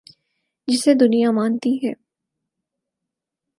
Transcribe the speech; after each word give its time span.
جسے 0.67 0.91
دنیا 0.93 1.29
مانتی 1.31 1.73
ہے۔ 1.83 1.93